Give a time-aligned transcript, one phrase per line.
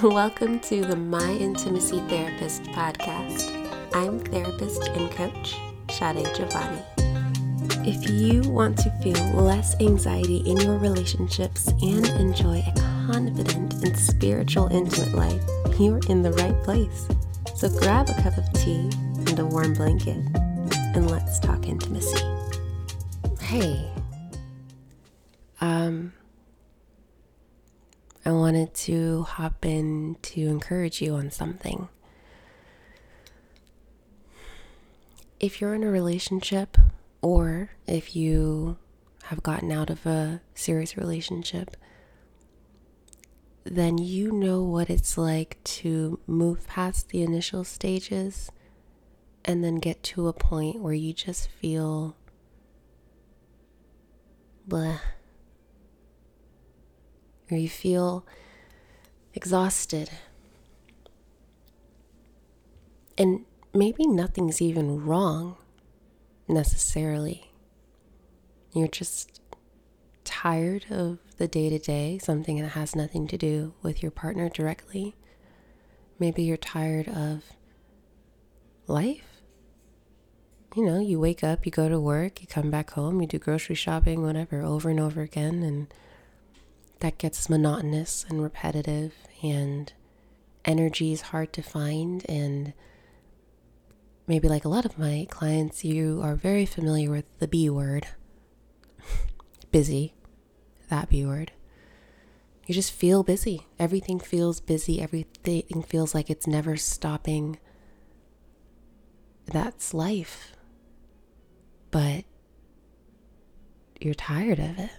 [0.02, 3.50] Welcome to the My Intimacy Therapist podcast.
[3.94, 5.56] I'm therapist and coach
[5.90, 6.82] Sade Giovanni.
[7.86, 13.94] If you want to feel less anxiety in your relationships and enjoy a confident and
[13.94, 15.42] spiritual intimate life,
[15.78, 17.06] you're in the right place.
[17.54, 18.88] So grab a cup of tea
[19.26, 20.24] and a warm blanket
[20.94, 22.24] and let's talk intimacy.
[23.38, 23.86] Hey.
[25.60, 26.14] Um
[28.30, 31.88] I wanted to hop in to encourage you on something.
[35.40, 36.76] If you're in a relationship
[37.22, 38.78] or if you
[39.24, 41.76] have gotten out of a serious relationship,
[43.64, 48.48] then you know what it's like to move past the initial stages
[49.44, 52.16] and then get to a point where you just feel
[54.68, 55.00] bleh
[57.50, 58.24] or you feel
[59.34, 60.10] exhausted.
[63.16, 65.56] And maybe nothing's even wrong
[66.48, 67.50] necessarily.
[68.72, 69.40] You're just
[70.24, 74.48] tired of the day to day, something that has nothing to do with your partner
[74.48, 75.14] directly.
[76.18, 77.44] Maybe you're tired of
[78.86, 79.42] life.
[80.76, 83.38] You know, you wake up, you go to work, you come back home, you do
[83.38, 85.92] grocery shopping, whatever, over and over again, and
[87.00, 89.92] that gets monotonous and repetitive and
[90.64, 92.72] energy is hard to find and
[94.26, 98.06] maybe like a lot of my clients you are very familiar with the b word.
[99.70, 100.14] Busy
[100.90, 101.52] that b word.
[102.66, 103.66] You just feel busy.
[103.78, 105.00] Everything feels busy.
[105.00, 107.58] Everything feels like it's never stopping.
[109.46, 110.54] That's life.
[111.90, 112.24] But
[114.00, 114.90] you're tired of it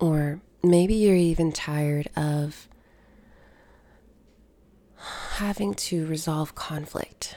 [0.00, 2.68] or maybe you're even tired of
[5.36, 7.36] having to resolve conflict,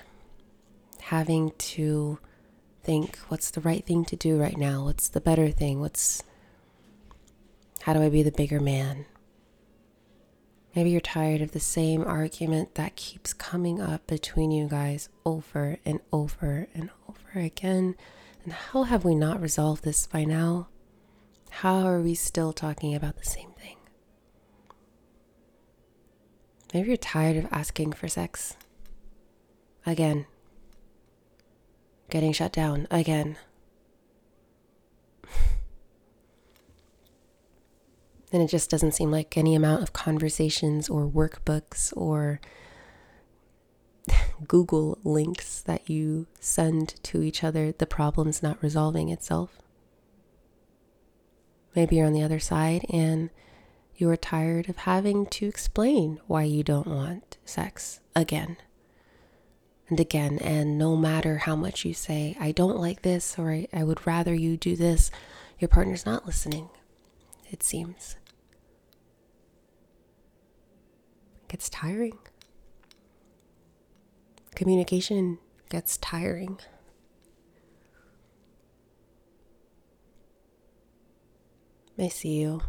[1.02, 2.20] having to
[2.84, 4.86] think what's the right thing to do right now?
[4.86, 5.80] What's the better thing?
[5.80, 6.24] What's
[7.82, 9.06] how do I be the bigger man?
[10.76, 15.78] Maybe you're tired of the same argument that keeps coming up between you guys over
[15.84, 17.96] and over and over again.
[18.44, 20.68] And how have we not resolved this by now?
[21.50, 23.78] How are we still talking about the same thing?
[26.74, 28.56] Maybe you're tired of asking for sex.
[29.86, 30.26] Again.
[32.10, 33.38] Getting shut down again.
[38.32, 42.40] and it just doesn't seem like any amount of conversations or workbooks or
[44.48, 49.58] Google links that you send to each other, the problem's not resolving itself.
[51.76, 53.30] Maybe you're on the other side and
[53.96, 58.58] you are tired of having to explain why you don't want sex again
[59.90, 60.38] and again.
[60.40, 64.06] And no matter how much you say, I don't like this, or I, I would
[64.06, 65.10] rather you do this,
[65.60, 66.70] your partner's not listening,
[67.50, 68.18] it seems.
[71.44, 72.18] It gets tiring.
[74.56, 75.40] Communication
[75.70, 76.60] gets tiring.
[82.00, 82.62] I see you.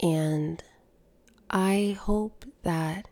[0.00, 0.62] And
[1.50, 3.08] I hope that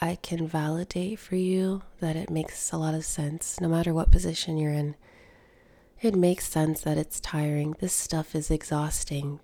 [0.00, 4.12] I can validate for you that it makes a lot of sense no matter what
[4.12, 4.96] position you're in.
[6.02, 7.76] It makes sense that it's tiring.
[7.78, 9.40] This stuff is exhausting.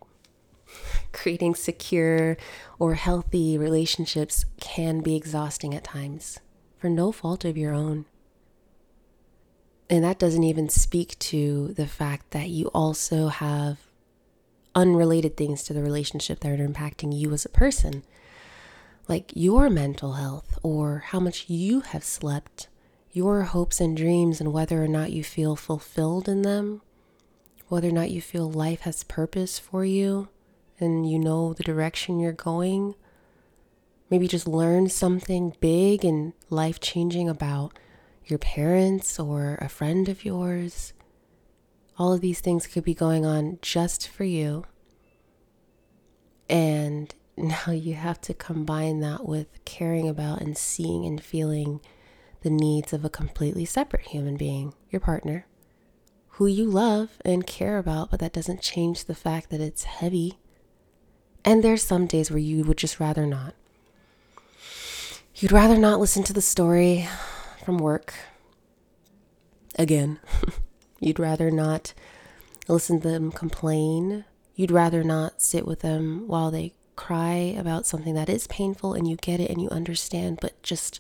[1.13, 2.37] Creating secure
[2.79, 6.39] or healthy relationships can be exhausting at times
[6.77, 8.05] for no fault of your own.
[9.91, 13.79] And that doesn't even speak to the fact that you also have
[14.73, 18.05] unrelated things to the relationship that are impacting you as a person,
[19.09, 22.69] like your mental health or how much you have slept,
[23.11, 26.83] your hopes and dreams, and whether or not you feel fulfilled in them,
[27.67, 30.29] whether or not you feel life has purpose for you
[30.79, 32.95] and you know the direction you're going.
[34.09, 37.77] Maybe just learn something big and life changing about
[38.31, 40.93] your parents or a friend of yours.
[41.99, 44.65] All of these things could be going on just for you.
[46.49, 51.81] And now you have to combine that with caring about and seeing and feeling
[52.43, 55.47] the needs of a completely separate human being, your partner,
[56.35, 60.39] who you love and care about, but that doesn't change the fact that it's heavy.
[61.45, 63.55] And there's some days where you would just rather not.
[65.35, 67.09] You'd rather not listen to the story
[67.71, 68.15] from work
[69.77, 70.19] again.
[70.99, 71.95] You'd rather not
[72.67, 74.25] listen to them complain.
[74.57, 79.07] you'd rather not sit with them while they cry about something that is painful and
[79.07, 80.99] you get it and you understand, but just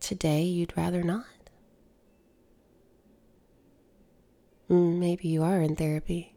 [0.00, 1.26] today you'd rather not.
[4.70, 6.34] Mm, maybe you are in therapy.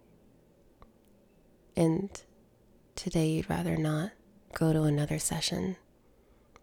[1.77, 2.09] And
[2.95, 4.11] today you'd rather not
[4.53, 5.77] go to another session.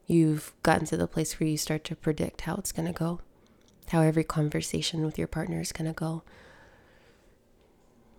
[0.07, 3.21] You've gotten to the place where you start to predict how it's going to go,
[3.89, 6.23] how every conversation with your partner is going to go.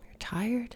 [0.05, 0.75] You're tired.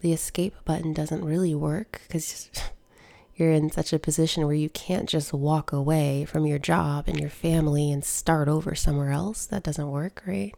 [0.00, 2.50] The escape button doesn't really work because
[3.36, 7.20] you're in such a position where you can't just walk away from your job and
[7.20, 9.44] your family and start over somewhere else.
[9.44, 10.54] That doesn't work, right?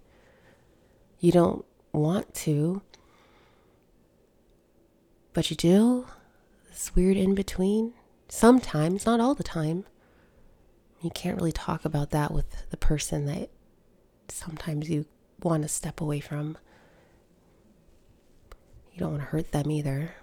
[1.19, 2.82] You don't want to,
[5.32, 6.06] but you do.
[6.69, 7.94] This weird in between.
[8.28, 9.84] Sometimes, not all the time.
[11.00, 13.50] You can't really talk about that with the person that
[14.28, 15.06] sometimes you
[15.42, 16.58] want to step away from.
[18.92, 20.14] You don't want to hurt them either.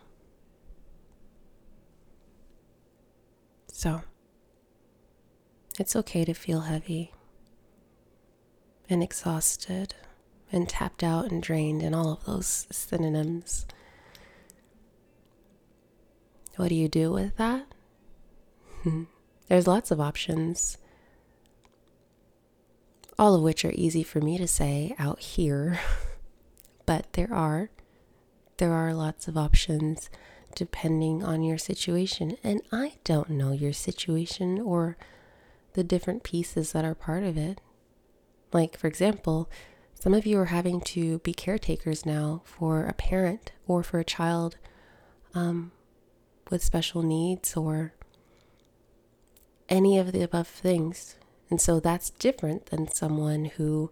[3.67, 4.01] So,
[5.79, 7.11] it's okay to feel heavy
[8.89, 9.95] and exhausted
[10.51, 13.65] and tapped out and drained and all of those synonyms.
[16.55, 17.74] What do you do with that?
[19.47, 20.77] There's lots of options,
[23.17, 25.79] all of which are easy for me to say out here,
[26.85, 27.69] but there are.
[28.57, 30.09] There are lots of options
[30.55, 32.37] depending on your situation.
[32.43, 34.97] And I don't know your situation or
[35.73, 37.59] the different pieces that are part of it.
[38.53, 39.49] Like, for example,
[39.93, 44.05] some of you are having to be caretakers now for a parent or for a
[44.05, 44.57] child
[45.33, 45.71] um,
[46.49, 47.93] with special needs or
[49.69, 51.15] any of the above things.
[51.49, 53.91] And so that's different than someone who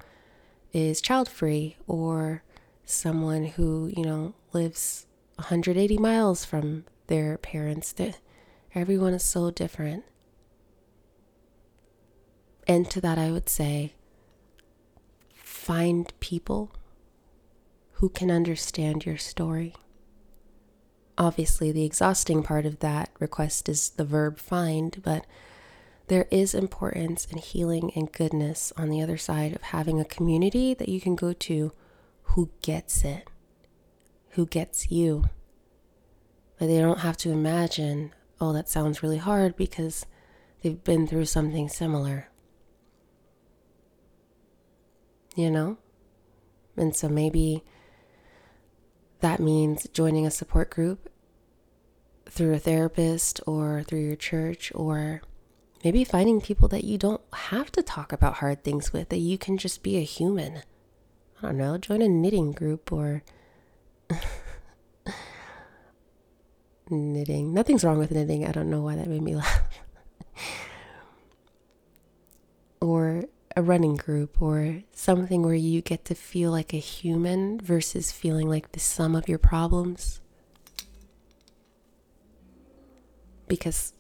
[0.72, 2.44] is child free or
[2.86, 5.06] someone who, you know, lives
[5.36, 7.94] 180 miles from their parents.
[8.76, 10.04] Everyone is so different.
[12.68, 13.94] And to that, I would say
[15.36, 16.72] find people
[17.94, 19.76] who can understand your story.
[21.18, 25.26] Obviously, the exhausting part of that request is the verb find, but
[26.08, 30.74] there is importance in healing and goodness on the other side of having a community
[30.74, 31.72] that you can go to
[32.24, 33.30] who gets it,
[34.32, 35.26] who gets you.
[36.60, 40.06] That they don't have to imagine, oh, that sounds really hard because
[40.62, 42.30] they've been through something similar.
[45.36, 45.78] You know?
[46.76, 47.64] And so maybe
[49.22, 51.10] that means joining a support group
[52.26, 55.22] through a therapist or through your church, or
[55.84, 59.38] maybe finding people that you don't have to talk about hard things with, that you
[59.38, 60.64] can just be a human.
[61.42, 63.24] I don't know, join a knitting group or
[66.90, 67.54] knitting.
[67.54, 68.48] Nothing's wrong with knitting.
[68.48, 69.62] I don't know why that made me laugh.
[72.80, 73.26] or
[73.56, 78.50] a running group or something where you get to feel like a human versus feeling
[78.50, 80.22] like the sum of your problems.
[83.48, 83.94] Because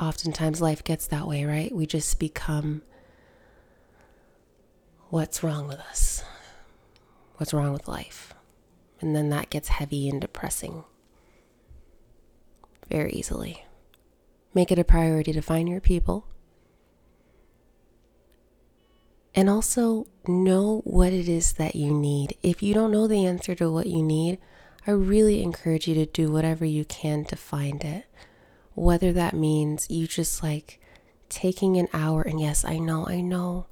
[0.00, 1.74] oftentimes life gets that way, right?
[1.74, 2.82] We just become
[5.10, 6.24] what's wrong with us?
[7.36, 8.34] What's wrong with life?
[9.00, 10.84] And then that gets heavy and depressing
[12.88, 13.64] very easily.
[14.54, 16.26] Make it a priority to find your people
[19.34, 22.36] and also know what it is that you need.
[22.42, 24.38] If you don't know the answer to what you need,
[24.86, 28.06] I really encourage you to do whatever you can to find it.
[28.78, 30.80] Whether that means you just like
[31.28, 33.66] taking an hour, and yes, I know, I know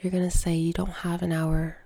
[0.00, 1.78] you're gonna say you don't have an hour.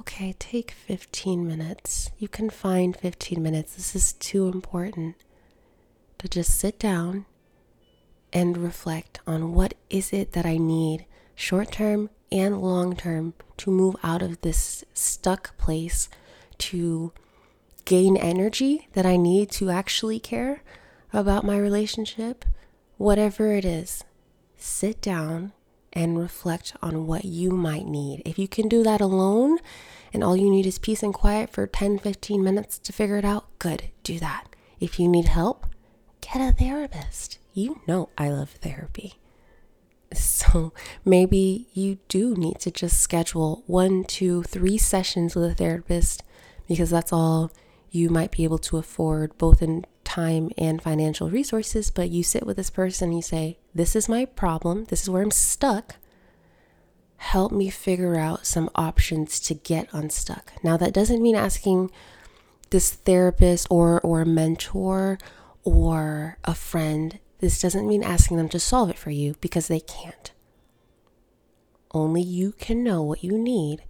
[0.00, 2.10] Okay, take 15 minutes.
[2.18, 3.76] You can find 15 minutes.
[3.76, 5.14] This is too important
[6.18, 7.26] to just sit down
[8.32, 13.70] and reflect on what is it that I need short term and long term to
[13.70, 16.08] move out of this stuck place
[16.58, 17.12] to
[17.84, 20.62] gain energy that I need to actually care
[21.12, 22.44] about my relationship,
[22.96, 24.04] whatever it is,
[24.56, 25.52] sit down
[25.92, 28.22] and reflect on what you might need.
[28.24, 29.58] If you can do that alone
[30.12, 33.24] and all you need is peace and quiet for 10, 15 minutes to figure it
[33.24, 34.56] out, good, do that.
[34.80, 35.66] If you need help,
[36.20, 37.38] get a therapist.
[37.52, 39.14] You know I love therapy.
[40.14, 40.74] So
[41.06, 46.22] maybe you do need to just schedule one, two, three sessions with a therapist
[46.68, 47.50] because that's all
[47.90, 51.90] you might be able to afford, both in time and financial resources.
[51.90, 55.10] But you sit with this person, and you say, This is my problem, this is
[55.10, 55.96] where I'm stuck.
[57.16, 60.52] help me figure out some options to get unstuck.
[60.64, 61.90] Now, that doesn't mean asking
[62.70, 65.18] this therapist or, or a mentor
[65.62, 69.78] or a friend, this doesn't mean asking them to solve it for you because they
[69.80, 70.32] can't.
[71.92, 73.84] Only you can know what you need,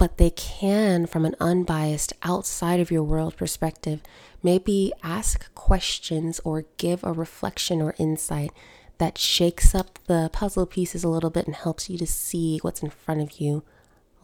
[0.00, 4.00] but they can, from an unbiased, outside of your world perspective,
[4.42, 8.50] maybe ask questions or give a reflection or insight
[8.96, 12.82] that shakes up the puzzle pieces a little bit and helps you to see what's
[12.82, 13.62] in front of you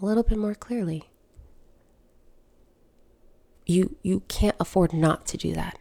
[0.00, 1.11] a little bit more clearly.
[3.66, 5.78] You you can't afford not to do that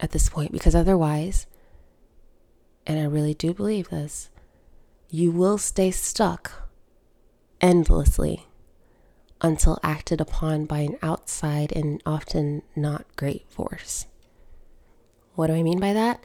[0.00, 1.46] at this point because otherwise
[2.84, 4.28] and I really do believe this,
[5.08, 6.68] you will stay stuck
[7.60, 8.48] endlessly
[9.44, 14.06] until acted upon by an outside and often not great force.
[15.34, 16.24] What do I mean by that?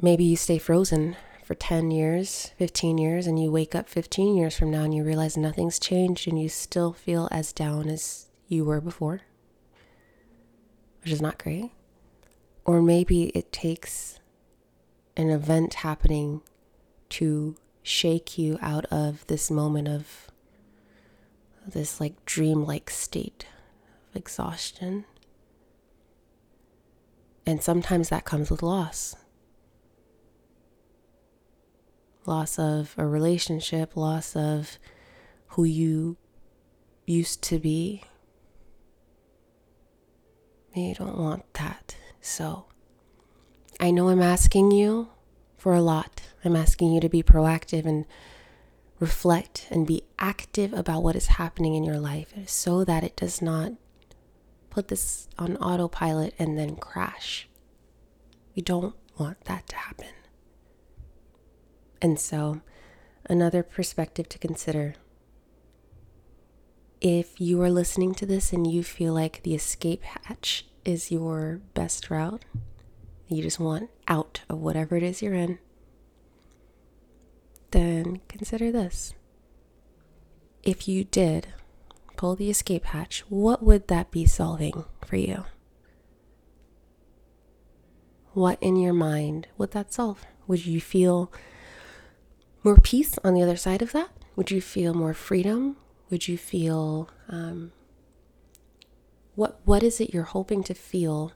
[0.00, 1.14] Maybe you stay frozen
[1.44, 5.04] for 10 years, 15 years, and you wake up 15 years from now and you
[5.04, 9.20] realize nothing's changed and you still feel as down as you were before,
[11.04, 11.70] which is not great.
[12.64, 14.18] Or maybe it takes
[15.16, 16.42] an event happening
[17.10, 20.25] to shake you out of this moment of
[21.66, 23.46] this like dreamlike state
[24.10, 25.04] of exhaustion.
[27.44, 29.16] And sometimes that comes with loss
[32.26, 34.78] loss of a relationship, loss of
[35.48, 36.16] who you
[37.06, 38.02] used to be.
[40.74, 41.96] You don't want that.
[42.20, 42.66] So,
[43.80, 45.08] I know I'm asking you
[45.56, 46.22] for a lot.
[46.44, 48.04] I'm asking you to be proactive and
[48.98, 53.42] reflect and be active about what is happening in your life so that it does
[53.42, 53.72] not
[54.70, 57.48] put this on autopilot and then crash.
[58.54, 60.08] We don't want that to happen.
[62.00, 62.60] And so,
[63.28, 64.94] another perspective to consider
[67.00, 71.60] if you are listening to this and you feel like the escape hatch is your
[71.74, 72.44] best route,
[73.28, 75.58] you just want out of whatever it is you're in,
[77.76, 79.12] then consider this.
[80.62, 81.48] If you did
[82.16, 85.44] pull the escape hatch, what would that be solving for you?
[88.32, 90.24] What in your mind would that solve?
[90.46, 91.30] Would you feel
[92.64, 94.08] more peace on the other side of that?
[94.36, 95.76] Would you feel more freedom?
[96.08, 97.72] Would you feel um,
[99.34, 101.32] what what is it you're hoping to feel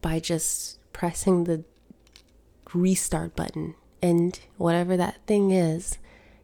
[0.00, 1.64] by just pressing the
[2.72, 5.98] restart button and whatever that thing is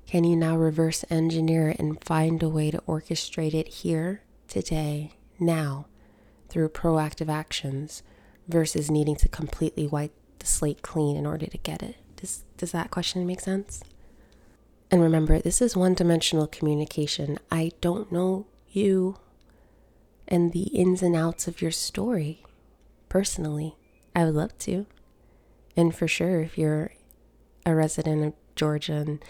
[0.06, 5.12] can you now reverse engineer it and find a way to orchestrate it here today
[5.38, 5.86] now
[6.48, 8.02] through proactive actions
[8.48, 12.72] versus needing to completely wipe the slate clean in order to get it does, does
[12.72, 13.82] that question make sense?
[14.90, 17.38] And remember, this is one dimensional communication.
[17.50, 19.18] I don't know you
[20.28, 22.42] and the ins and outs of your story
[23.08, 23.76] personally.
[24.14, 24.86] I would love to.
[25.76, 26.92] And for sure, if you're
[27.64, 29.24] a resident of Georgia and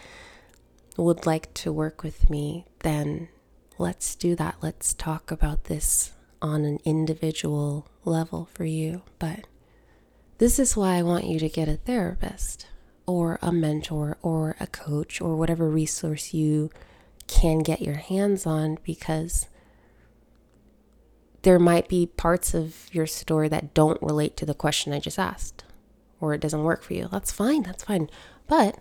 [0.97, 3.29] would like to work with me, then
[3.79, 4.57] let's do that.
[4.61, 9.03] Let's talk about this on an individual level for you.
[9.19, 9.47] But
[10.39, 12.67] this is why I want you to get a therapist
[13.07, 16.71] or a mentor or a coach or whatever resource you
[17.27, 19.49] can get your hands on because
[21.43, 25.19] there might be parts of your story that don't relate to the question I just
[25.19, 25.65] asked
[26.23, 27.09] or it doesn't work for you.
[27.11, 28.09] That's fine, that's fine.
[28.47, 28.79] But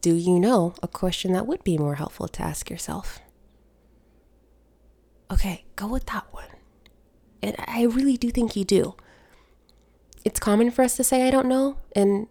[0.00, 3.20] do you know a question that would be more helpful to ask yourself?
[5.30, 6.48] Okay, go with that one.
[7.42, 8.96] And I really do think you do.
[10.24, 12.26] It's common for us to say, I don't know, and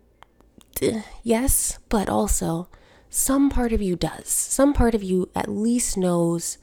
[0.81, 2.67] eh, yes, but also
[3.09, 4.27] some part of you does.
[4.27, 6.57] Some part of you at least knows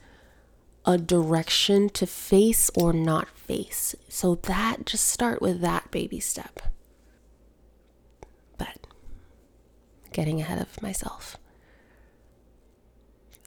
[0.85, 3.95] a direction to face or not face.
[4.09, 6.61] So that just start with that baby step.
[8.57, 8.87] But
[10.13, 11.37] getting ahead of myself.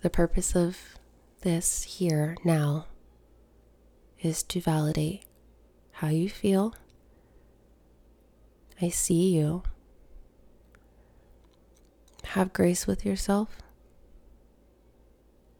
[0.01, 0.97] The purpose of
[1.41, 2.85] this here now
[4.21, 5.23] is to validate
[5.93, 6.75] how you feel.
[8.81, 9.63] I see you.
[12.23, 13.57] Have grace with yourself.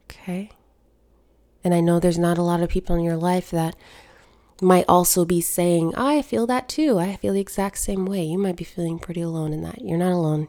[0.04, 0.50] Okay.
[1.64, 3.74] And I know there's not a lot of people in your life that
[4.60, 6.98] might also be saying, I feel that too.
[6.98, 8.24] I feel the exact same way.
[8.24, 9.80] You might be feeling pretty alone in that.
[9.80, 10.48] You're not alone.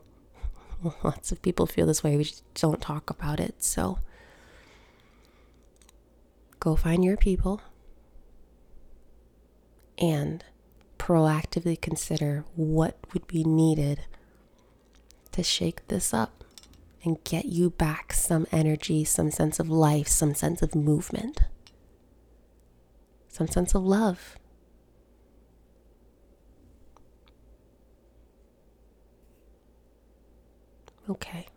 [1.03, 2.17] Lots of people feel this way.
[2.17, 3.63] We just don't talk about it.
[3.63, 3.99] So
[6.59, 7.61] go find your people
[9.97, 10.43] and
[10.97, 14.01] proactively consider what would be needed
[15.31, 16.43] to shake this up
[17.03, 21.41] and get you back some energy, some sense of life, some sense of movement,
[23.29, 24.37] some sense of love.
[31.09, 31.47] Okay.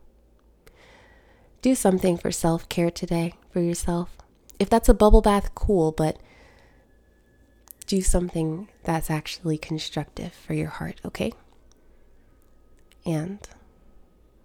[1.60, 4.16] Do something for self care today for yourself.
[4.58, 6.18] If that's a bubble bath, cool, but
[7.86, 11.32] do something that's actually constructive for your heart, okay?
[13.04, 13.38] And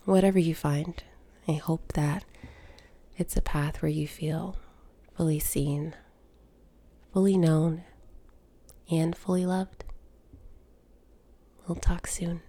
[0.05, 1.01] whatever you find,
[1.47, 2.25] I hope that
[3.17, 4.57] it's a path where you feel
[5.15, 5.95] fully seen,
[7.17, 7.83] fully known,
[8.91, 9.83] and fully loved.
[11.65, 12.41] We'll talk soon.